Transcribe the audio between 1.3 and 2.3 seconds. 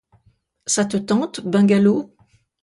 «Bungalow»?